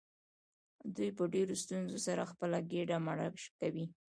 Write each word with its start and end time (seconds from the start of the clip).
دوی 0.95 1.09
په 1.17 1.23
ډیرو 1.33 1.55
ستونزو 1.63 1.97
سره 2.07 2.29
خپله 2.31 2.57
ګیډه 2.71 2.97
مړه 3.07 3.27
کوي. 3.59 3.85